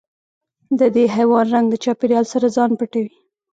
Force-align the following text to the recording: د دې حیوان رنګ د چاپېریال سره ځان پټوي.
د 0.79 0.81
دې 0.95 1.05
حیوان 1.15 1.45
رنګ 1.53 1.65
د 1.69 1.75
چاپېریال 1.83 2.25
سره 2.33 2.47
ځان 2.55 2.71
پټوي. 2.79 3.13